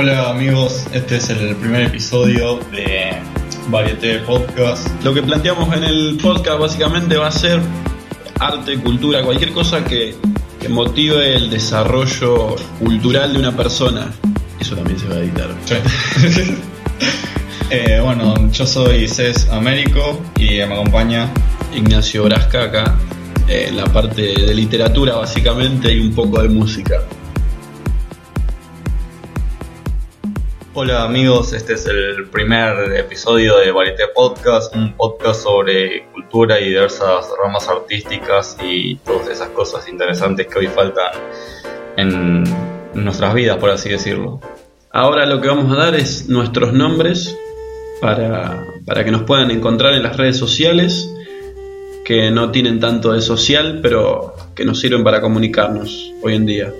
[0.00, 3.10] Hola amigos, este es el primer episodio de
[3.68, 4.88] Varieté Podcast.
[5.04, 7.60] Lo que planteamos en el podcast básicamente va a ser
[8.38, 10.16] arte, cultura, cualquier cosa que,
[10.58, 14.10] que motive el desarrollo cultural de una persona.
[14.58, 15.50] Eso también se va a editar.
[17.72, 21.30] Eh, bueno, yo soy Cés Américo y me acompaña
[21.72, 22.96] Ignacio Brasca acá
[23.46, 26.96] en la parte de literatura básicamente y un poco de música.
[30.82, 36.70] Hola amigos, este es el primer episodio de Varieté Podcast, un podcast sobre cultura y
[36.70, 41.12] diversas ramas artísticas y todas esas cosas interesantes que hoy faltan
[41.98, 42.44] en
[42.94, 44.40] nuestras vidas, por así decirlo.
[44.90, 47.36] Ahora lo que vamos a dar es nuestros nombres
[48.00, 51.14] para, para que nos puedan encontrar en las redes sociales,
[52.06, 56.72] que no tienen tanto de social, pero que nos sirven para comunicarnos hoy en día.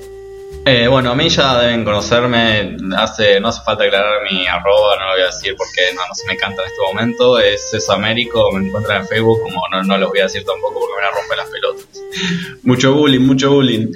[0.67, 5.07] Eh, bueno, a mí ya deben conocerme, hace, no hace falta aclarar mi arroba, no
[5.07, 7.93] lo voy a decir porque no, no se me canta en este momento, es eso
[7.93, 11.03] Américo, me encuentran en Facebook, como no, no lo voy a decir tampoco porque me
[11.03, 12.61] van a romper las pelotas.
[12.63, 13.89] Mucho bullying, mucho bullying.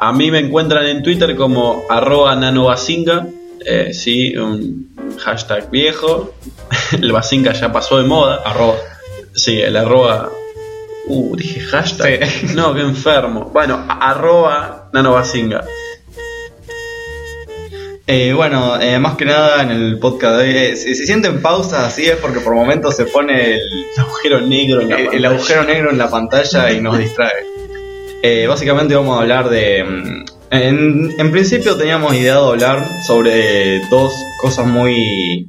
[0.00, 3.28] A mí me encuentran en Twitter como arroba nanobasinga,
[3.64, 6.34] eh, sí, un hashtag viejo,
[6.92, 8.42] el basinga ya pasó de moda.
[8.44, 8.76] Arroba.
[9.34, 10.30] Sí, el arroba...
[11.06, 12.28] Uh, dije hashtag.
[12.54, 13.50] No, qué enfermo.
[13.52, 15.64] Bueno, arroba nanobasinga.
[18.06, 21.40] Eh, bueno, eh, más que nada en el podcast de hoy, eh, si se sienten
[21.40, 23.60] pausas así es porque por momentos se pone el,
[23.98, 27.32] agujero negro en la el- agujero negro en la pantalla y nos distrae.
[28.22, 29.84] Eh, básicamente vamos a hablar de...
[29.84, 35.48] mm, En, en principio teníamos ideado hablar sobre dos cosas muy,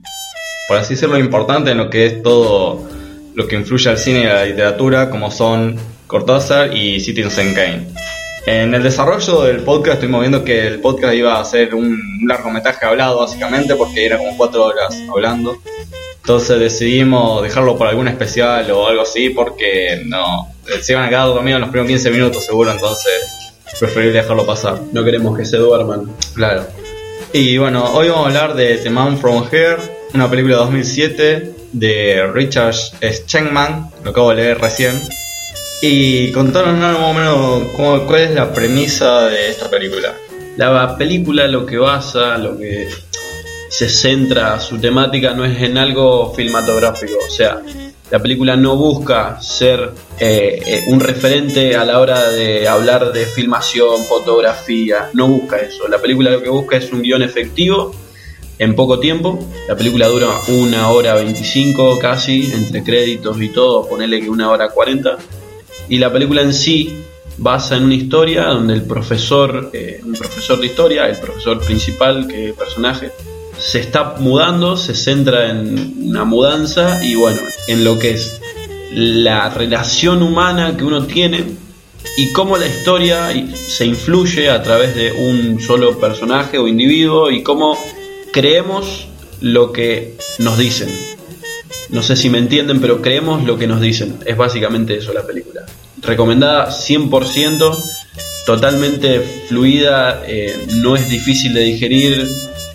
[0.68, 2.88] por así decirlo, importantes en lo que es todo
[3.36, 5.76] lo que influye al cine y a la literatura, como son
[6.08, 7.88] Cortázar y Citizen Kane.
[8.46, 12.86] En el desarrollo del podcast estuvimos viendo que el podcast iba a ser un largometraje
[12.86, 15.58] hablado básicamente porque era como cuatro horas hablando.
[16.18, 20.50] Entonces decidimos dejarlo por algún especial o algo así porque no
[20.82, 24.80] se iban a quedar dormidos en los primeros 15 minutos seguro, entonces preferible dejarlo pasar.
[24.92, 26.12] No queremos que se duerman.
[26.36, 26.66] Claro.
[27.32, 29.78] Y bueno, hoy vamos a hablar de The Man From Here,
[30.14, 35.02] una película de 2007 de Richard Schenkman, lo acabo de leer recién.
[35.86, 40.14] Y contaron más o menos cuál es la premisa de esta película.
[40.56, 42.88] La película lo que basa, lo que
[43.68, 47.62] se centra su temática no es en algo filmatográfico, o sea,
[48.10, 49.92] la película no busca ser
[50.22, 55.90] eh, eh, un referente a la hora de hablar de filmación, fotografía, no busca eso.
[55.90, 57.94] La película lo que busca es un guion efectivo
[58.58, 59.38] en poco tiempo.
[59.68, 64.70] La película dura una hora 25 casi, entre créditos y todo, ponerle que una hora
[64.70, 65.18] 40.
[65.90, 67.04] Y la película en sí
[67.38, 72.28] basa en una historia donde el profesor, eh, un profesor de historia, el profesor principal,
[72.28, 73.12] que personaje,
[73.58, 78.40] se está mudando, se centra en una mudanza y bueno, en lo que es
[78.92, 81.44] la relación humana que uno tiene
[82.18, 87.42] y cómo la historia se influye a través de un solo personaje o individuo y
[87.42, 87.78] cómo
[88.32, 89.08] creemos
[89.42, 91.13] lo que nos dicen.
[91.94, 94.18] No sé si me entienden, pero creemos lo que nos dicen.
[94.26, 95.66] Es básicamente eso la película.
[96.02, 97.84] Recomendada 100%,
[98.46, 102.28] totalmente fluida, eh, no es difícil de digerir,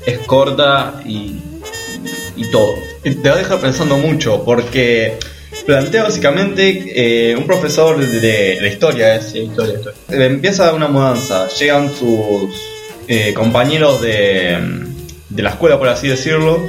[0.07, 1.35] es corta y,
[2.37, 2.75] y todo.
[3.03, 5.19] Te va a dejar pensando mucho porque
[5.69, 9.99] plantea básicamente eh, un profesor de, de historia, es Sí, historia, historia.
[10.09, 12.51] Eh, empieza una mudanza, llegan sus
[13.07, 14.59] eh, compañeros de,
[15.29, 16.63] de la escuela, por así decirlo,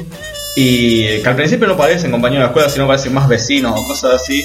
[0.55, 3.87] y que al principio no parecen compañeros de la escuela, sino parecen más vecinos o
[3.87, 4.43] cosas así.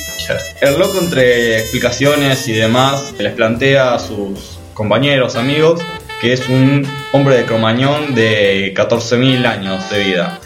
[0.60, 5.80] El loco, entre explicaciones y demás, les plantea a sus compañeros, amigos,
[6.20, 10.40] que es un hombre de cromañón de 14.000 años de vida.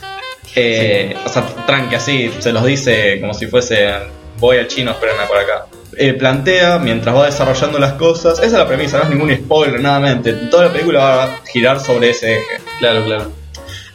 [0.54, 3.90] Eh, O sea, tranqui así, se los dice como si fuese
[4.38, 5.66] voy al chino, espérenme por acá.
[5.96, 9.80] Eh, plantea mientras va desarrollando las cosas, esa es la premisa, no es ningún spoiler,
[9.80, 10.32] nada mente.
[10.32, 12.60] Toda la película va a girar sobre ese eje.
[12.78, 13.32] Claro, claro.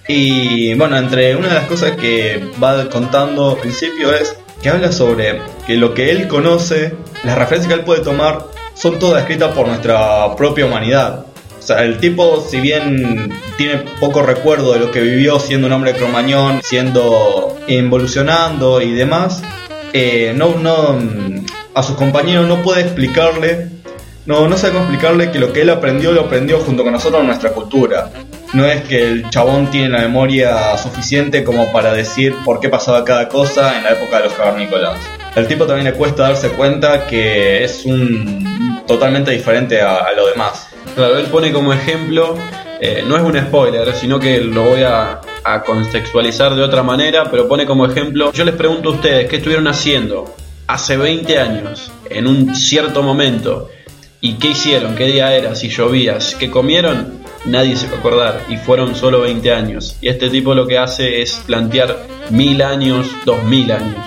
[0.07, 4.91] Y bueno, entre una de las cosas que va contando al principio es que habla
[4.91, 9.53] sobre que lo que él conoce, las referencias que él puede tomar, son todas escritas
[9.53, 11.25] por nuestra propia humanidad.
[11.57, 15.73] O sea, el tipo, si bien tiene poco recuerdo de lo que vivió siendo un
[15.73, 19.41] hombre cromañón, siendo involucionando y demás,
[19.93, 20.99] eh, no, no,
[21.73, 23.69] a sus compañeros no puede explicarle,
[24.25, 27.21] no, no sabe cómo explicarle que lo que él aprendió lo aprendió junto con nosotros
[27.21, 28.09] en nuestra cultura.
[28.53, 33.03] No es que el chabón tiene la memoria suficiente como para decir por qué pasaba
[33.03, 34.99] cada cosa en la época de los cavernícolas.
[35.35, 40.67] El tipo también le cuesta darse cuenta que es un totalmente diferente a, lo demás.
[40.95, 42.37] Claro, él pone como ejemplo
[42.85, 45.21] eh, no es un spoiler, sino que lo voy a,
[45.65, 49.67] contextualizar de otra manera, pero pone como ejemplo, yo les pregunto a ustedes, ¿qué estuvieron
[49.69, 50.35] haciendo
[50.67, 53.69] hace 20 años, en un cierto momento?
[54.19, 54.95] ¿Y qué hicieron?
[54.95, 55.55] ¿Qué día era?
[55.55, 57.22] Si llovía, ¿qué comieron?
[57.45, 59.97] Nadie se va a acordar y fueron solo 20 años.
[60.01, 63.97] Y este tipo lo que hace es plantear mil años, dos mil años.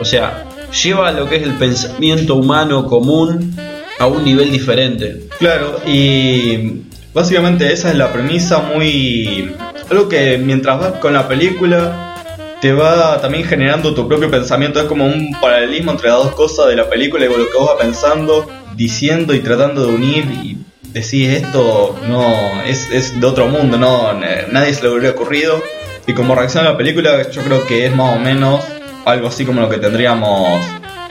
[0.00, 0.44] O sea,
[0.82, 3.54] lleva lo que es el pensamiento humano común
[3.98, 5.28] a un nivel diferente.
[5.38, 6.82] Claro, y
[7.14, 9.54] básicamente esa es la premisa muy...
[9.90, 12.12] Algo que mientras vas con la película
[12.60, 14.80] te va también generando tu propio pensamiento.
[14.80, 17.66] Es como un paralelismo entre las dos cosas de la película y lo que vos
[17.66, 20.61] vas pensando, diciendo y tratando de unir y
[20.92, 24.12] decir esto no es, es de otro mundo, no
[24.50, 25.62] nadie se le hubiera ocurrido.
[26.06, 28.60] Y como reacción a la película yo creo que es más o menos
[29.04, 30.60] algo así como lo que tendríamos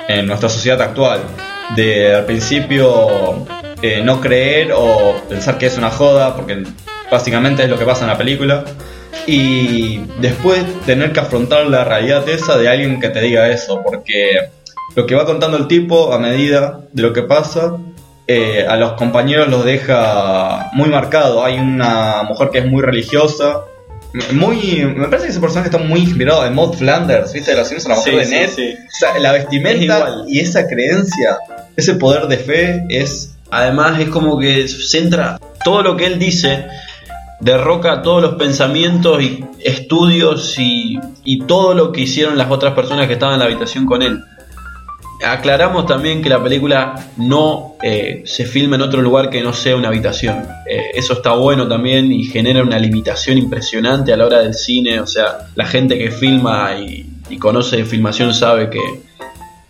[0.08, 1.22] en nuestra sociedad actual.
[1.76, 3.46] De al principio
[3.82, 6.64] eh, no creer o pensar que es una joda, porque
[7.10, 8.64] básicamente es lo que pasa en la película.
[9.28, 14.50] Y después tener que afrontar la realidad esa de alguien que te diga eso, porque
[14.96, 17.78] lo que va contando el tipo a medida de lo que pasa,
[18.34, 21.44] eh, a los compañeros los deja muy marcado.
[21.44, 23.62] Hay una mujer que es muy religiosa,
[24.34, 27.66] muy me parece que ese personaje está muy inspirado en Maud Flanders viste de la
[27.66, 28.50] Simpsons la mujer de Ned.
[28.50, 31.38] o sea, la vestimenta y esa creencia
[31.78, 36.66] ese poder de fe es además es como que centra todo lo que él dice
[37.40, 43.08] derroca todos los pensamientos y estudios y, y todo lo que hicieron las otras personas
[43.08, 44.22] que estaban en la habitación con él
[45.24, 49.76] aclaramos también que la película no eh, se filma en otro lugar que no sea
[49.76, 50.46] una habitación.
[50.70, 55.00] Eh, eso está bueno también y genera una limitación impresionante a la hora del cine.
[55.00, 57.08] O sea, la gente que filma y,
[57.40, 58.82] conoce de filmación sabe que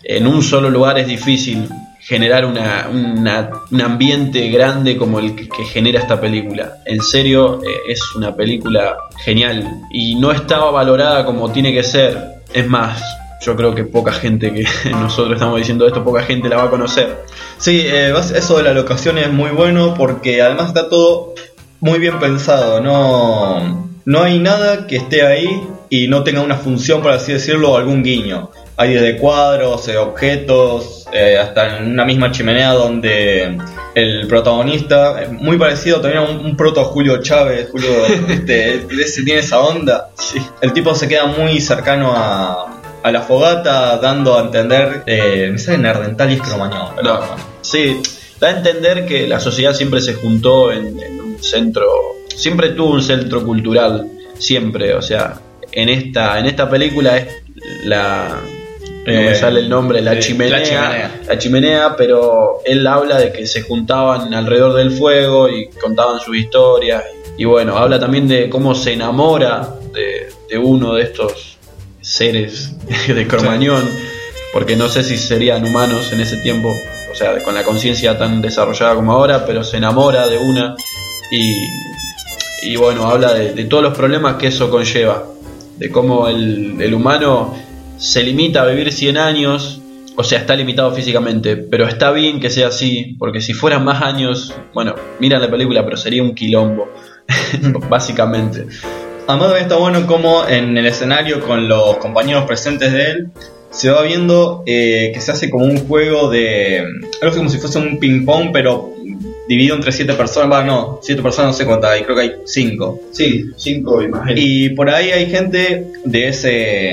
[0.02, 1.68] en un solo lugar es difícil
[2.00, 6.78] generar una, un ambiente grande como el que, genera esta película.
[6.84, 12.42] En serio, eh, es una película genial y no estaba valorada como tiene que ser.
[12.52, 13.00] Es más,
[13.42, 16.70] yo creo que poca gente que nosotros estamos diciendo esto, poca gente la va a
[16.70, 17.24] conocer.
[17.58, 21.34] Sí, eh, eso de la locación es muy bueno porque además está todo
[21.80, 25.60] muy bien pensado, no, no hay nada que esté ahí
[25.90, 28.50] y no tenga una función, por así decirlo, algún guiño.
[28.76, 33.58] Hay desde cuadros, eh, objetos, eh, hasta en una misma chimenea donde
[33.94, 37.90] el protagonista, muy parecido también a un, proto Julio Chávez, Julio
[38.28, 38.86] este,
[39.24, 40.10] tiene esa onda.
[40.62, 45.58] El tipo se queda muy cercano a, a la fogata dando a entender, eh, me
[45.58, 46.96] sale Nerdentalis Cromañón.
[47.02, 47.20] No,
[47.60, 48.00] sí,
[48.38, 50.86] da a entender que la sociedad siempre se juntó en,
[51.20, 51.86] un centro,
[52.28, 54.08] siempre tuvo un centro cultural,
[54.38, 55.40] siempre, o sea,
[55.72, 57.28] en esta, en esta película es
[57.84, 58.40] la,
[59.06, 63.46] no me eh, sale el nombre, la, chimenea, la chimenea, pero él habla de que
[63.46, 67.02] se juntaban alrededor del fuego y contaban sus historias.
[67.36, 71.51] Y bueno, habla también de cómo se enamora de, de uno de estos
[72.12, 72.72] seres
[73.08, 73.88] de Cromañón,
[74.52, 76.74] porque no sé si serían humanos en ese tiempo,
[77.10, 80.76] o sea, con la conciencia tan desarrollada como ahora, pero se enamora de una
[81.30, 81.54] y,
[82.62, 85.24] y bueno, habla de, todos los problemas que eso conlleva,
[85.78, 87.54] de cómo el, el humano
[87.96, 89.80] se limita a vivir 100 años,
[90.16, 94.02] o sea, está limitado físicamente, pero está bien que sea así, porque si fueran más
[94.02, 96.88] años, bueno, miran la película, pero sería un quilombo,
[97.88, 98.66] básicamente.
[99.26, 103.30] Además también está bueno como en el escenario con los compañeros presentes de él
[103.72, 106.84] se va viendo eh, que se hace como un juego de
[107.22, 108.92] algo como si fuese un ping pong pero
[109.48, 112.32] dividido entre siete personas, va no, siete personas no sé cuántas hay, creo que hay
[112.44, 113.00] cinco.
[113.10, 114.34] Sí, cinco imagino.
[114.40, 116.92] Y por ahí hay gente de ese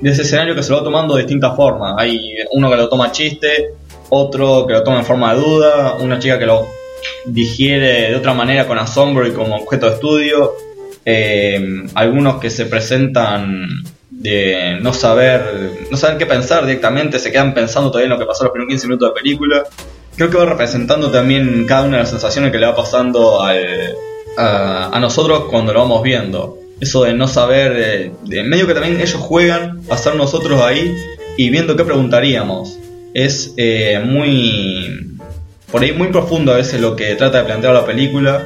[0.00, 1.94] de ese escenario que se lo va tomando de distintas formas.
[1.98, 2.20] Hay
[2.52, 3.70] uno que lo toma chiste,
[4.10, 6.68] otro que lo toma en forma de duda, una chica que lo
[7.26, 10.54] digiere de otra manera con asombro y como objeto de estudio,
[11.04, 13.68] eh, algunos que se presentan
[14.10, 18.26] de no saber, no saber qué pensar directamente, se quedan pensando todavía en lo que
[18.26, 19.64] pasó los primeros 15 minutos de película.
[20.16, 24.98] Creo que va representando también cada una de las sensaciones que le va pasando a,
[25.00, 26.58] nosotros cuando lo vamos viendo.
[26.80, 30.94] Eso de no saber, eh, de, medio que también ellos juegan a nosotros ahí
[31.36, 32.78] y viendo qué preguntaríamos.
[33.14, 35.16] Es eh, muy,
[35.70, 38.44] por ahí muy profundo a veces lo que trata de plantear la película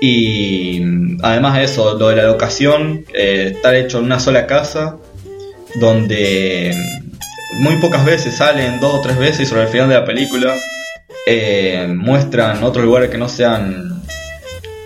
[0.00, 0.80] y
[1.22, 4.96] además de eso, lo de la locación, eh, estar hecho en una sola casa,
[5.74, 6.74] donde
[7.58, 10.56] muy pocas veces salen, dos o tres veces sobre el final de la película,
[11.26, 14.00] eh, muestran otros lugares que no sean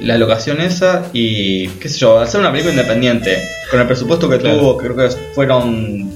[0.00, 3.40] la locación esa y qué sé yo, hacer una película independiente,
[3.71, 6.11] con el presupuesto que tuvo, creo que fueron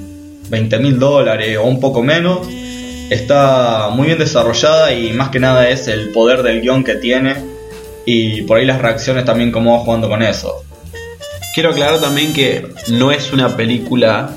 [0.51, 2.49] 20 mil dólares o un poco menos,
[3.11, 7.48] está muy bien desarrollada y más que nada es el poder del guion que tiene
[8.11, 10.65] y por ahí las reacciones también cómo va jugando con eso.
[11.53, 14.31] Quiero aclarar también que no es una película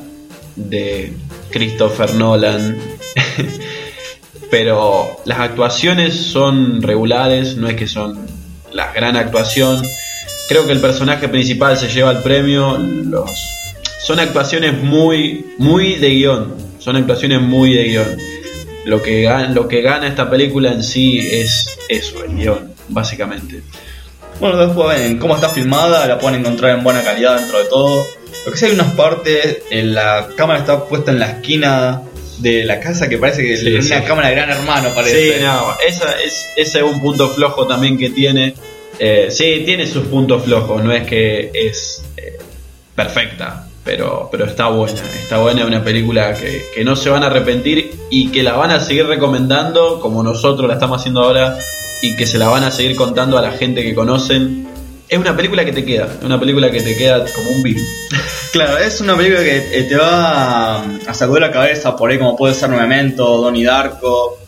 [0.58, 1.13] de
[1.51, 2.78] Christopher Nolan,
[4.51, 8.20] pero las actuaciones son regulares, no es que son
[8.74, 9.82] la gran actuación.
[10.50, 12.78] Creo que el personaje principal se lleva el premio.
[12.78, 13.32] Los...
[14.04, 16.56] Son actuaciones muy, muy de guion.
[16.78, 18.18] Son actuaciones muy de guion.
[18.84, 23.62] Lo que, lo que gana esta película en sí es eso, el guion, básicamente.
[24.40, 28.06] Bueno, después en cómo está filmada, la pueden encontrar en buena calidad dentro de todo.
[28.46, 32.02] Lo que sí hay unas partes, en la cámara está puesta en la esquina
[32.40, 34.06] de la casa que parece que Sí, es una sí.
[34.08, 35.36] cámara de gran hermano, parece.
[35.38, 38.56] Sí, no, esa es, ese es un punto flojo también que tiene.
[38.98, 42.40] Eh, sí, tiene sus puntos flojos, no es que es eh,
[42.96, 45.02] perfecta, pero, pero está buena.
[45.22, 48.54] Está buena, es una película que, que no se van a arrepentir y que la
[48.54, 51.58] van a seguir recomendando como nosotros la estamos haciendo ahora
[52.01, 54.67] y que se la van a seguir contando a la gente que conocen.
[55.08, 57.84] Es una película que te queda, una película que te queda como un virus.
[58.51, 62.36] Claro, es una película que eh, te va a sacudir la cabeza por ahí, como
[62.36, 64.39] puede ser Memento, Donnie Darko.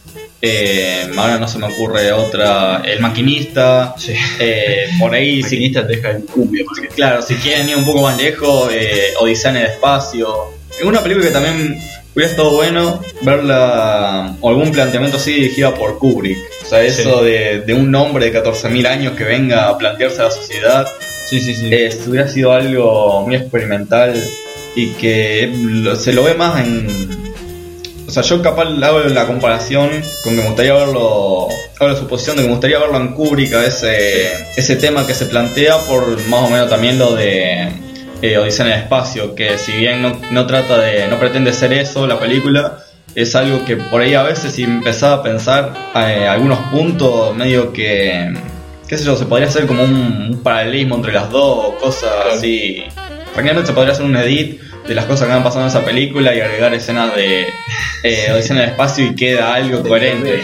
[0.42, 2.82] eh, ahora no se me ocurre otra.
[2.84, 3.96] El maquinista.
[3.98, 4.14] Sí.
[4.40, 8.02] eh, por ahí, si, Maquinista te deja en cumbia claro, si quieren ir un poco
[8.02, 10.36] más lejos, eh, Odisea en el espacio.
[10.78, 11.80] Es una película que también
[12.16, 16.38] hubiera estado bueno verla o algún planteamiento así dirigida por Kubrick.
[16.64, 17.26] O sea, eso Sí.
[17.26, 20.88] de, de un hombre de 14.000 años que venga a plantearse a la sociedad.
[21.30, 21.70] Sí, sí, sí.
[21.72, 24.14] Eh, hubiera sido algo muy experimental
[24.76, 27.24] y que lo- se lo ve más en...
[28.08, 29.90] O sea, yo capaz hago la comparación
[30.24, 31.48] con que me gustaría verlo,
[31.80, 35.16] hago la suposición de que me gustaría verlo en Kubrick, a ese, ese tema que
[35.16, 37.70] se plantea por más o menos también lo de
[38.24, 41.74] eh, Odisea en el espacio, que si bien no, no trata de, no pretende ser
[41.74, 42.78] eso la película,
[43.14, 47.72] es algo que por ahí a veces si empezaba a pensar eh, algunos puntos medio
[47.74, 48.34] que
[48.88, 49.94] qué sé yo, se podría hacer como un,
[50.32, 52.32] un paralelismo entre las dos, cosas Claro.
[52.38, 52.84] así.
[53.34, 56.34] Tranquilamente se podría hacer un edit de las cosas que han pasado en esa película
[56.36, 57.48] y agregar escenas de
[58.04, 60.44] eh, Odisea en el espacio y queda algo coherente.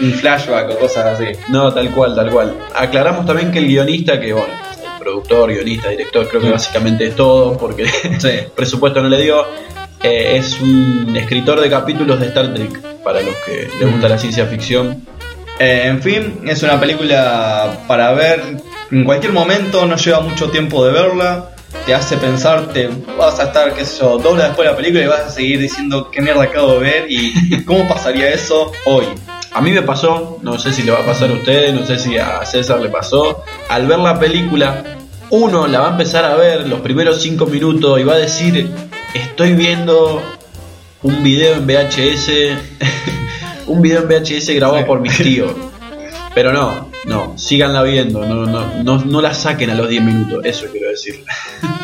[0.00, 1.26] un flashback o cosas así.
[1.48, 2.54] No, tal cual, tal cual.
[2.74, 4.54] Aclaramos también que el guionista, que bueno,
[5.00, 7.86] productor, guionista, director, creo que básicamente es todo, porque
[8.22, 9.44] el presupuesto no le dio,
[10.02, 14.18] eh, es un escritor de capítulos de Star Trek, para los que les gusta la
[14.18, 15.04] ciencia ficción.
[15.58, 18.42] Eh, en fin, es una película para ver.
[18.90, 21.50] En cualquier momento, no lleva mucho tiempo de verla,
[21.86, 24.76] te hace pensar, te vas a estar, qué sé yo, dos horas después de la
[24.76, 28.72] película y vas a seguir diciendo qué mierda acabo de ver y cómo pasaría eso
[28.84, 29.04] hoy.
[29.52, 31.98] A mí me pasó, no sé si le va a pasar a ustedes, no sé
[31.98, 34.84] si a César le pasó, al ver la película,
[35.30, 38.70] uno la va a empezar a ver los primeros cinco minutos y va a decir,
[39.12, 40.22] estoy viendo
[41.02, 42.30] un video en VHS,
[43.66, 45.52] un video en VHS grabado por mis tíos.
[46.34, 50.44] Pero no, no, síganla viendo, no, no, no, no la saquen a los 10 minutos,
[50.44, 51.24] eso quiero decir.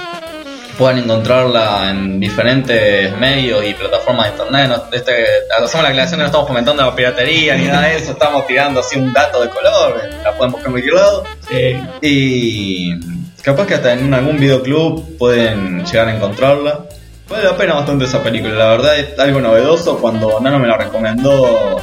[0.78, 4.68] Pueden encontrarla en diferentes medios y plataformas de internet.
[4.68, 5.12] No, este,
[5.56, 8.80] hacemos la aclaración que no estamos comentando la piratería ni nada de eso, estamos tirando
[8.80, 11.24] así un dato de color, la pueden buscar en cualquier lado.
[12.02, 12.90] Y
[13.42, 16.80] capaz que hasta en algún videoclub pueden llegar a encontrarla.
[17.28, 19.98] Vale la pena bastante esa película, la verdad es algo novedoso.
[19.98, 21.80] Cuando Nano me la recomendó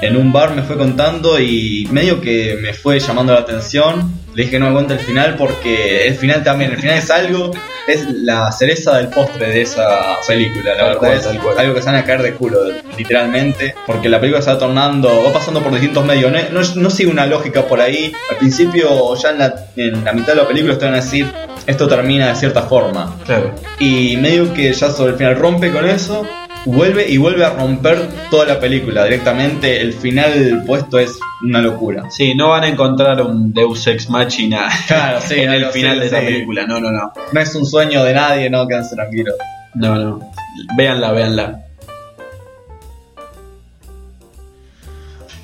[0.00, 4.25] en un bar me fue contando y medio que me fue llamando la atención.
[4.36, 7.10] Le dije que no me cuente el final porque el final también, el final es
[7.10, 7.52] algo,
[7.88, 11.86] es la cereza del postre de esa película, la verdad cual, es algo que se
[11.86, 12.58] van a caer de culo,
[12.98, 16.90] literalmente, porque la película se va tornando, va pasando por distintos medios, no, no, no
[16.90, 20.46] sigue una lógica por ahí, al principio ya en la, en la mitad de la
[20.48, 21.26] película van a decir,
[21.66, 23.54] esto termina de cierta forma, Claro.
[23.78, 26.26] y medio que ya sobre el final rompe con eso,
[26.66, 32.10] vuelve y vuelve a romper toda la película directamente, el final puesto es una locura.
[32.10, 36.06] Sí, no van a encontrar un Deus Ex Machina Claro, sí, en el final de
[36.06, 36.26] esta sí.
[36.26, 37.12] película, no, no, no.
[37.32, 39.36] No es un sueño de nadie, no, quédense tranquilos.
[39.74, 40.32] No, no.
[40.76, 41.62] Véanla, véanla.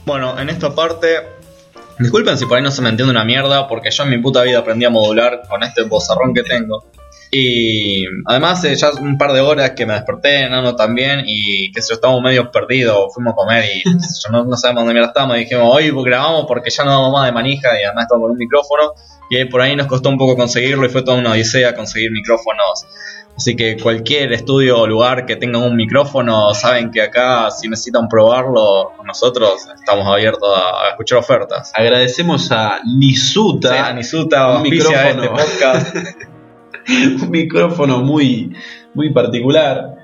[0.05, 1.09] Bueno, en esta parte.
[1.99, 4.43] Disculpen si por ahí no se me entiende una mierda, porque yo en mi puta
[4.43, 6.91] vida aprendí a modular con este bozarrón que tengo.
[7.35, 11.81] Y además, eh, ya un par de horas que me desperté, Nano también, y que
[11.81, 15.09] sé yo, estábamos medio perdidos, fuimos a comer y yo, no, no sabemos dónde mierda
[15.09, 15.37] estamos.
[15.37, 18.33] Y dijimos, hoy grabamos porque ya no damos más de manija y además estamos con
[18.33, 18.93] un micrófono.
[19.31, 22.11] Y ahí por ahí nos costó un poco conseguirlo y fue toda una odisea conseguir
[22.13, 22.85] micrófonos.
[23.35, 28.09] Así que cualquier estudio o lugar que tenga un micrófono, saben que acá si necesitan
[28.09, 31.73] probarlo, nosotros estamos abiertos a, a escuchar ofertas.
[31.75, 35.43] Agradecemos a Nisuta, Sí, Anisuta, un auspicia este micrófono.
[35.43, 35.97] podcast.
[37.23, 38.55] un micrófono muy,
[38.95, 39.97] muy particular.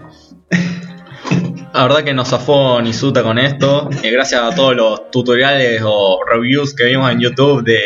[1.75, 3.89] La verdad que nos zafó Nisuta con esto.
[4.03, 7.79] Y gracias a todos los tutoriales o reviews que vimos en YouTube de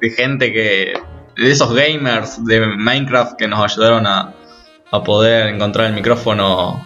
[0.00, 0.94] de gente que.
[1.36, 4.34] de esos gamers de Minecraft que nos ayudaron a,
[4.90, 6.84] a poder encontrar el micrófono.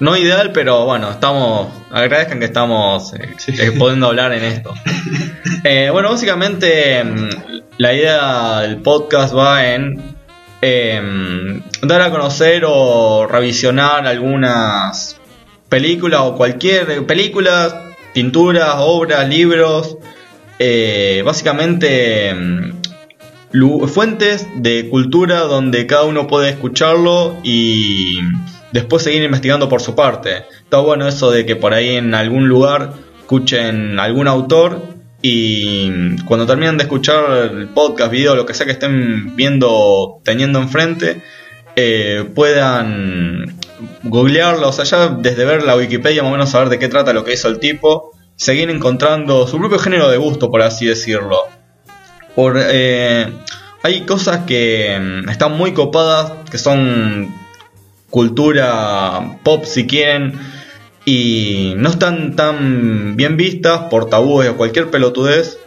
[0.00, 1.68] No ideal, pero bueno, estamos.
[1.90, 4.74] Agradezcan que estamos eh, eh, pudiendo hablar en esto.
[5.64, 7.28] Eh, bueno, básicamente mm,
[7.78, 10.11] la idea del podcast va en
[10.62, 15.20] em, dar a conocer o revisionar algunas
[15.68, 17.74] películas o cualquier películas,
[18.14, 19.98] pinturas, obras, libros,
[21.24, 22.82] básicamente mm,
[23.88, 28.18] fuentes de cultura donde cada uno puede escucharlo y
[28.72, 30.44] después seguir investigando por su parte.
[30.62, 34.91] Está bueno eso de que por ahí en algún lugar escuchen algún autor
[35.22, 40.58] y cuando terminen de escuchar el podcast, video, lo que sea que estén viendo, teniendo
[40.58, 41.22] enfrente,
[41.76, 43.56] eh, puedan
[44.02, 47.12] googlearlo, o sea, ya desde ver la Wikipedia más o menos saber de qué trata
[47.12, 51.38] lo que hizo el tipo, seguir encontrando su propio género de gusto, por así decirlo.
[52.34, 53.32] Por, eh,
[53.84, 57.32] hay cosas que mm, están muy copadas, que son
[58.10, 60.38] cultura pop si quieren
[61.04, 65.58] y no están tan bien vistas por tabúes o cualquier pelotudez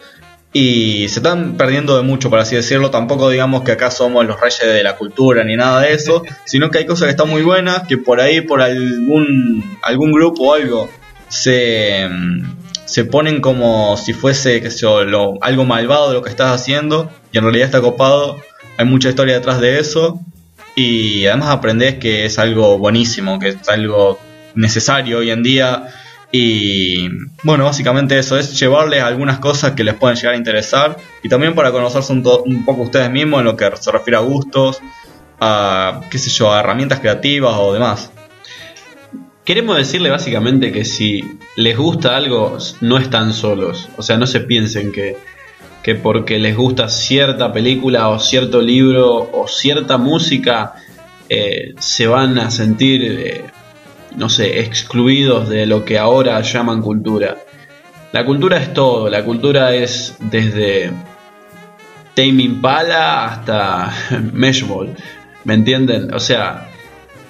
[0.52, 2.90] y se están perdiendo de mucho, por así decirlo.
[2.90, 6.70] Tampoco digamos que acá somos los reyes de la cultura ni nada de eso, sino
[6.70, 10.54] que hay cosas que están muy buenas, que por ahí, por algún, algún grupo o
[10.54, 10.88] algo,
[11.28, 12.08] se,
[12.86, 14.62] se ponen como si fuese
[15.42, 18.40] algo malvado de lo que estás haciendo y en realidad está copado.
[18.78, 20.20] Hay mucha historia detrás de eso
[20.74, 24.18] y además aprendes que es algo buenísimo, que es algo
[24.56, 25.88] necesario hoy en día.
[26.32, 27.08] Y
[27.44, 31.54] bueno, básicamente eso es llevarles algunas cosas que les pueden llegar a interesar y también
[31.54, 34.80] para conocerse un, poco ustedes mismos en lo que se refiere a gustos,
[35.40, 38.10] a qué sé yo, a herramientas creativas o demás.
[39.44, 43.88] Queremos decirle básicamente que si les gusta algo, no están solos.
[43.96, 45.16] O sea, no se piensen que
[45.86, 50.74] que porque les gusta cierta película o cierto libro o cierta música
[51.28, 53.44] eh, se van a sentir, eh,
[54.16, 57.36] no sé, excluidos de lo que ahora llaman cultura.
[58.12, 60.90] La cultura es todo, la cultura es desde
[62.14, 63.92] Tame Impala hasta
[64.32, 64.94] Meshball,
[65.44, 66.14] ¿me entienden?
[66.14, 66.68] O sea,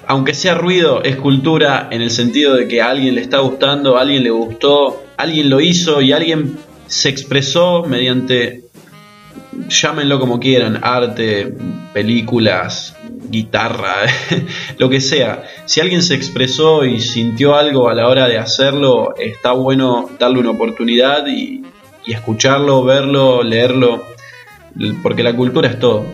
[0.07, 3.97] aunque sea ruido, es cultura en el sentido de que a alguien le está gustando,
[3.97, 8.63] a alguien le gustó, alguien lo hizo y alguien se expresó mediante,
[9.67, 11.53] llámenlo como quieran, arte,
[11.93, 12.95] películas,
[13.29, 13.95] guitarra,
[14.77, 15.43] lo que sea.
[15.65, 20.39] Si alguien se expresó y sintió algo a la hora de hacerlo, está bueno darle
[20.39, 21.63] una oportunidad y,
[22.05, 24.05] y escucharlo, verlo, leerlo,
[25.03, 26.05] porque la cultura es todo.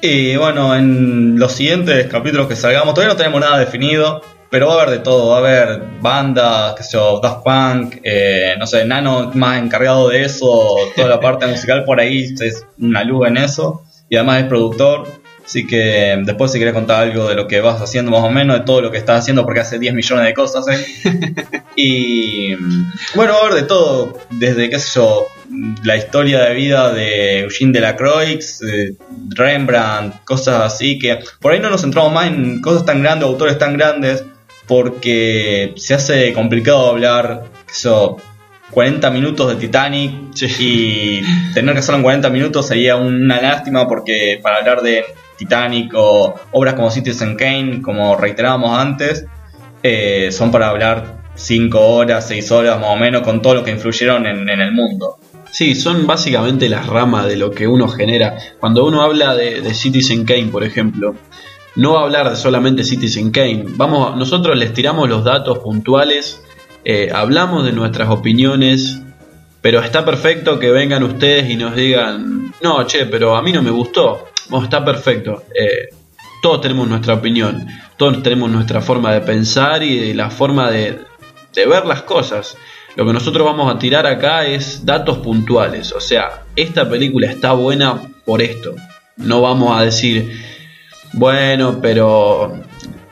[0.00, 4.20] Y bueno, en los siguientes capítulos que salgamos, todavía no tenemos nada definido.
[4.54, 7.96] Pero va a haber de todo, va a haber bandas, qué sé yo, Daft Punk,
[8.04, 12.64] eh, no sé, Nano más encargado de eso, toda la parte musical por ahí es
[12.78, 13.82] una luz en eso.
[14.08, 15.08] Y además es productor,
[15.44, 18.58] así que después si quieres contar algo de lo que vas haciendo más o menos,
[18.58, 20.66] de todo lo que estás haciendo, porque hace 10 millones de cosas.
[20.68, 21.34] ¿eh?
[21.76, 22.54] y
[23.14, 25.26] bueno, va a haber de todo, desde qué sé yo,
[25.82, 28.94] la historia de vida de Eugene Delacroix, eh,
[29.30, 33.58] Rembrandt, cosas así, que por ahí no nos centramos más en cosas tan grandes, autores
[33.58, 34.24] tan grandes
[34.66, 38.16] porque se hace complicado hablar eso,
[38.70, 40.12] 40 minutos de Titanic
[40.58, 45.04] y tener que hacerlo en 40 minutos sería una lástima porque para hablar de
[45.36, 49.26] Titanic obras como Citizen Kane, como reiterábamos antes,
[49.82, 53.70] eh, son para hablar 5 horas, 6 horas más o menos con todo lo que
[53.70, 55.18] influyeron en, el mundo.
[55.50, 58.36] Sí, son básicamente las ramas de lo que uno genera.
[58.58, 61.14] Cuando uno habla de, de Citizen Kane, por ejemplo,
[61.76, 63.64] no va a hablar de solamente Citizen Kane.
[63.70, 66.42] Vamos, nosotros les tiramos los datos puntuales,
[66.84, 69.00] eh, hablamos de nuestras opiniones,
[69.60, 73.62] pero está perfecto que vengan ustedes y nos digan, no, che, pero a mí no
[73.62, 74.28] me gustó.
[74.62, 75.44] Está perfecto.
[75.54, 75.88] Eh,
[76.42, 81.00] todos tenemos nuestra opinión, todos tenemos nuestra forma de pensar y la forma de,
[81.54, 82.56] de ver las cosas.
[82.96, 85.92] Lo que nosotros vamos a tirar acá es datos puntuales.
[85.92, 88.74] O sea, esta película está buena por esto.
[89.16, 90.40] No vamos a decir,
[91.12, 92.60] bueno, pero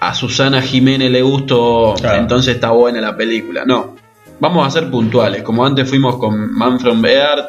[0.01, 3.64] a Susana Jiménez le gustó, entonces está buena la película.
[3.64, 3.97] No,
[4.40, 7.47] vamos a ser puntuales, como antes fuimos con Manfred Beard,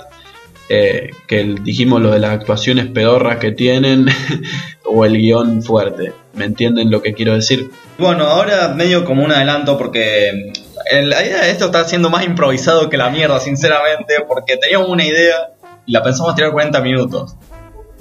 [0.69, 4.07] eh, que dijimos lo de las actuaciones pedorras que tienen
[4.85, 6.13] o el guion fuerte.
[6.33, 7.69] ¿Me entienden lo que quiero decir?
[7.97, 10.53] Bueno, ahora medio como un adelanto porque
[10.91, 15.51] de esto está siendo más improvisado que la mierda, sinceramente, porque teníamos una idea
[15.85, 17.35] y la pensamos tirar 40 minutos.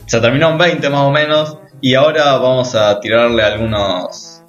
[0.07, 4.43] Se terminó en 20 más o menos y ahora vamos a tirarle algunos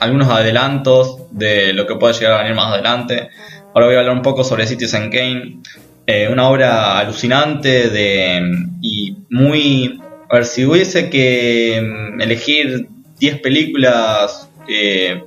[0.00, 3.30] algunos adelantos de lo que puede llegar a venir más adelante.
[3.74, 5.60] Ahora voy a hablar un poco sobre Citizen Kane.
[6.06, 8.40] Eh, una obra alucinante de,
[8.80, 10.00] y muy...
[10.28, 12.88] A ver, si hubiese que mm, elegir
[13.18, 15.22] 10 películas eh,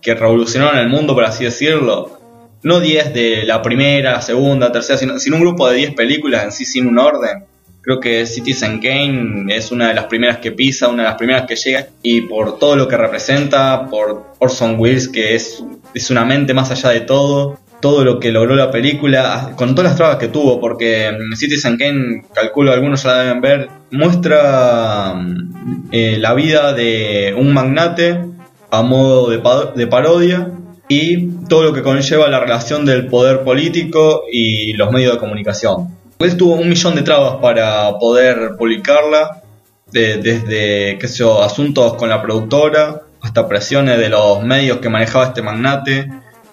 [0.00, 2.18] que revolucionaron el mundo, por así decirlo,
[2.62, 6.52] no 10 de la primera, segunda, tercera, sino, sino un grupo de 10 películas en
[6.52, 7.44] sí sin un orden,
[7.88, 11.46] Creo que Citizen Kane es una de las primeras que pisa, una de las primeras
[11.46, 16.26] que llega, y por todo lo que representa, por Orson Welles, que es, es una
[16.26, 20.16] mente más allá de todo, todo lo que logró la película, con todas las trabas
[20.16, 25.14] que tuvo, porque Citizen Kane, calculo algunos ya la deben ver, muestra
[25.92, 28.24] eh, la vida de un magnate
[28.70, 30.50] a modo de, parodia
[30.88, 35.96] y todo lo que conlleva la relación del poder político y los medios de comunicación.
[36.18, 39.42] Él tuvo un millón de trabas para poder publicarla,
[39.90, 41.06] desde qué
[41.42, 46.08] asuntos con la productora hasta presiones de los medios que manejaba este magnate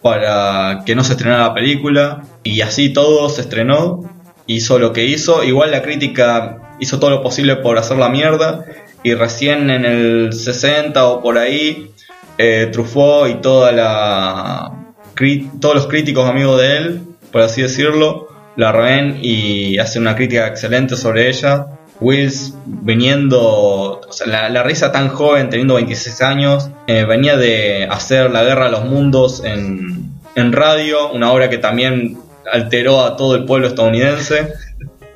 [0.05, 2.21] para que no se estrenara la película.
[2.43, 4.03] Y así todo se estrenó,
[4.45, 5.43] hizo lo que hizo.
[5.43, 8.65] Igual la crítica hizo todo lo posible por hacer la mierda.
[9.01, 11.89] Y recién en el 60 o por ahí,
[12.37, 14.93] eh, Truffaut y toda la,
[15.59, 20.45] todos los críticos amigos de él, por así decirlo, la ven y hacen una crítica
[20.45, 21.65] excelente sobre ella.
[21.99, 28.31] Wills viniendo, o sea, la, risa tan joven, teniendo 26 años, eh, venía de hacer
[28.31, 32.17] La Guerra a los Mundos en, en radio, una obra que también
[32.51, 34.53] alteró a todo el pueblo estadounidense,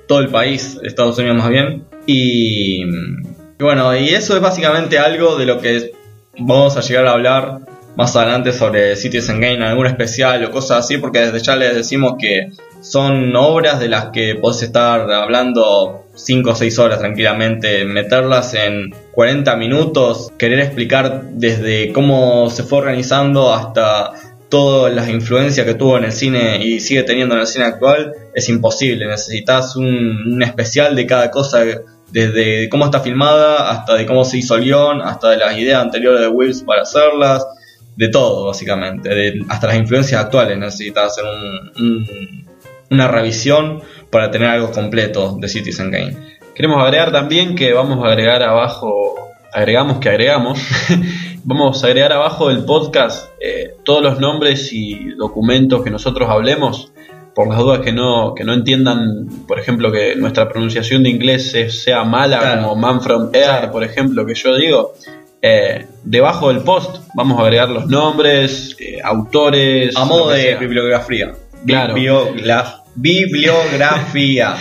[0.07, 1.83] todo el país, Estados Unidos más bien.
[2.05, 2.83] Y,
[3.59, 5.91] bueno, y eso es básicamente algo de lo que
[6.39, 7.59] vamos a llegar a hablar
[7.95, 12.13] más adelante sobre Citizen Game, algún especial o cosas así, porque desde ya les decimos
[12.19, 18.53] que son obras de las que podés estar hablando 5 o 6 horas tranquilamente, meterlas
[18.53, 24.11] en 40 minutos, querer explicar desde cómo se fue organizando hasta
[24.49, 28.13] todas las influencias que tuvo en el cine y sigue teniendo en el cine actual,
[28.33, 29.07] es imposible.
[29.07, 31.63] Necesitas un, especial de cada cosa,
[32.11, 36.21] desde cómo está filmada, hasta de cómo se hizo el hasta de las ideas anteriores
[36.21, 37.45] de Wills para hacerlas,
[37.95, 40.57] de todo básicamente, hasta las influencias actuales.
[40.57, 42.48] Necesitas hacer un
[42.89, 46.15] una revisión para tener algo completo de Citizen Game.
[46.55, 49.15] Queremos agregar también que vamos a agregar abajo,
[49.53, 50.59] agregamos que agregamos,
[51.43, 56.91] vamos a agregar abajo del podcast eh, todos los nombres y documentos que nosotros hablemos,
[57.33, 61.55] por las dudas que no, que no entiendan, por ejemplo, que nuestra pronunciación de inglés
[61.69, 64.93] sea mala, como Man from Air, por ejemplo, que yo digo.
[65.41, 69.95] Eh, debajo del post vamos a agregar los nombres, eh, autores.
[69.95, 71.31] A modo de bibliografía.
[71.65, 71.95] Claro.
[72.95, 74.55] Bibliografía.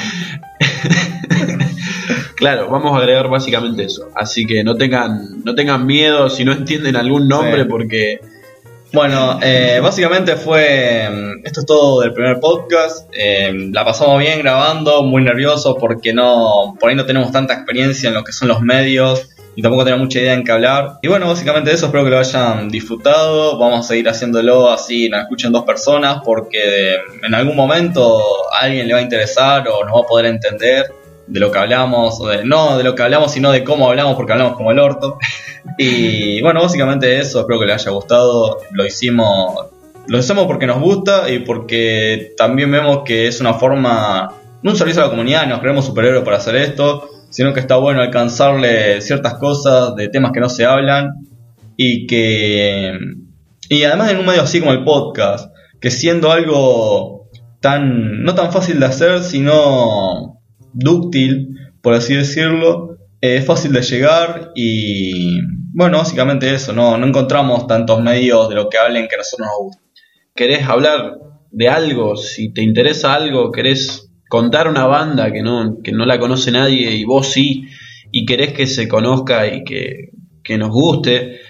[2.37, 4.11] claro, vamos a agregar básicamente eso.
[4.15, 8.21] Así que no tengan, no tengan miedo si no entienden algún nombre porque...
[8.91, 11.07] Bueno, eh, básicamente fue.
[11.11, 13.07] Mm, esto es todo del primer podcast.
[13.13, 16.75] Eh, la pasamos bien grabando, muy nervioso porque no.
[16.81, 19.29] Por ahí no tenemos tanta experiencia en lo que son los medios
[19.59, 20.99] y tampoco tengo mucha idea en qué hablar.
[21.03, 23.59] Y bueno, básicamente eso, espero que lo hayan disfrutado.
[23.59, 26.95] Vamos a seguir haciéndolo así, nos escuchen dos personas, porque
[27.25, 28.21] en algún momento
[28.53, 30.95] a alguien le va a interesar o nos va a poder entender
[31.27, 34.55] de lo que hablamos, no de lo que hablamos, sino de cómo hablamos, porque hablamos
[34.55, 35.19] como el orto.
[35.77, 38.61] Y bueno, básicamente eso, espero que les haya gustado.
[38.71, 39.67] Lo hicimos,
[40.07, 45.03] lo hacemos porque nos gusta y porque también vemos que es una forma, un servicio
[45.03, 49.35] a la comunidad, nos creemos superhéroes para hacer esto sino que está bueno alcanzarle ciertas
[49.35, 51.11] cosas de temas que no se hablan
[51.77, 52.99] y que
[53.69, 57.29] y además en un medio así como el podcast que siendo algo
[57.61, 60.41] tan no tan fácil de hacer sino
[60.73, 61.49] dúctil
[61.83, 65.41] por así decirlo es fácil de llegar y
[65.75, 69.49] bueno básicamente eso no no encontramos tantos medios de lo que hablen que a nosotros
[69.49, 69.83] nos gusta
[70.35, 71.19] querés hablar
[71.51, 76.19] de algo si te interesa algo querés contar una banda que no, que no la
[76.19, 77.65] conoce nadie y vos sí,
[78.11, 80.11] y querés que se conozca y que,
[80.57, 81.41] nos guste,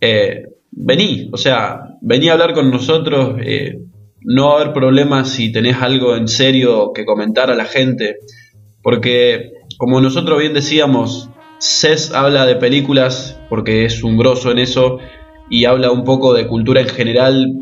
[0.00, 3.78] eh, vení, o sea, vení a hablar con nosotros, eh,
[4.20, 8.16] no va a haber problemas si tenés algo en serio que comentar a la gente,
[8.80, 14.98] porque como nosotros bien decíamos, CES habla de películas porque es un grosso en eso
[15.50, 17.52] y habla un poco de cultura en general,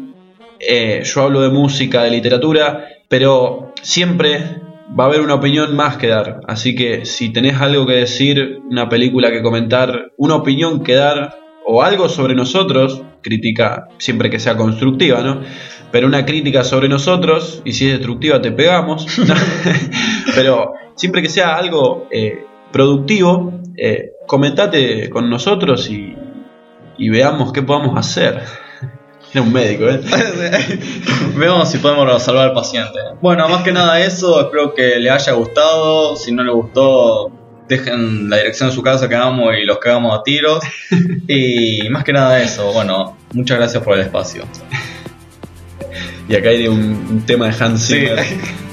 [0.61, 4.62] eh, yo hablo de música, de literatura, pero siempre
[4.99, 6.41] va a haber una opinión más que dar.
[6.47, 11.39] Así que si tenés algo que decir, una película que comentar, una opinión que dar
[11.65, 15.41] o algo sobre nosotros, crítica siempre que sea constructiva, ¿no?
[15.91, 19.07] Pero una crítica sobre nosotros, y si es destructiva te pegamos,
[20.35, 26.17] pero siempre que sea algo eh, productivo, eh, comentate con nosotros y,
[26.99, 28.43] y veamos qué podamos hacer.
[29.33, 30.01] Era un médico, ¿eh?
[31.37, 32.99] Veamos si podemos salvar al paciente.
[33.21, 36.17] Bueno, más que nada eso, espero que le haya gustado.
[36.17, 37.31] Si no le gustó,
[37.69, 40.63] dejen la dirección de su casa que vamos y los cagamos a tiros.
[41.27, 44.45] Y más que nada eso, bueno, muchas gracias por el espacio.
[46.29, 46.79] Y acá hay un,
[47.11, 48.07] un tema de Hans Sí.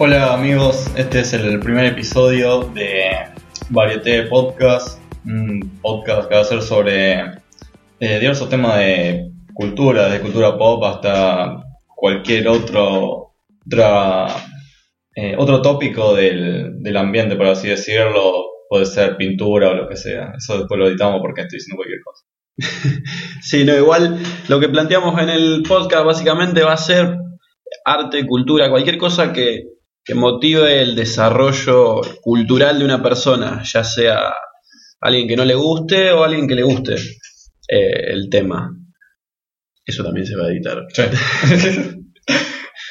[0.00, 3.02] Hola amigos, este es el primer episodio de
[3.68, 7.14] Varieté Podcast, un podcast que va a ser sobre
[7.98, 11.64] eh, diversos temas de cultura, de cultura pop hasta
[11.96, 13.32] cualquier otro
[13.66, 14.28] otra,
[15.16, 19.96] eh, otro tópico del, del ambiente, por así decirlo, puede ser pintura o lo que
[19.96, 20.30] sea.
[20.36, 22.24] Eso después lo editamos porque estoy diciendo cualquier cosa.
[23.42, 27.16] Sí, no, igual lo que planteamos en el podcast básicamente va a ser
[27.84, 29.77] arte, cultura, cualquier cosa que,
[30.08, 34.32] que motive el desarrollo cultural de una persona, ya sea
[35.02, 38.74] alguien que no le guste o alguien que le guste eh, el tema.
[39.84, 40.86] Eso también se va a editar.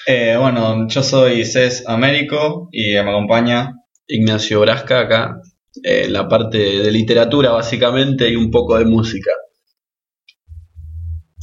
[0.10, 3.74] Eh, bueno, yo soy Cés Américo y me acompaña
[4.08, 5.42] Ignacio Brasca acá,
[5.84, 9.32] eh, en la parte de literatura básicamente y un poco de música.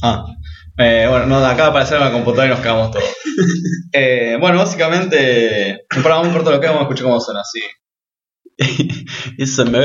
[0.01, 0.25] Ah,
[0.77, 3.05] eh, bueno, no, acaba de aparecer una computadora y nos quedamos todos.
[3.97, 7.61] Eh, bueno, básicamente, para un corto lo que vamos a escuchar cómo suena así.
[9.37, 9.79] Eso me